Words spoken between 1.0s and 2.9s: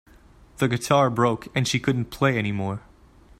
broke and she couldn't play anymore.